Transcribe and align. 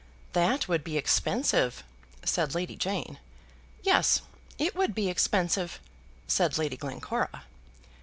"That 0.33 0.67
would 0.67 0.83
be 0.83 0.97
expensive," 0.97 1.83
said 2.25 2.55
Lady 2.55 2.75
Jane. 2.75 3.19
"Yes, 3.83 4.23
it 4.57 4.73
would 4.73 4.95
be 4.95 5.09
expensive," 5.09 5.79
said 6.25 6.57
Lady 6.57 6.75
Glencora. 6.75 7.43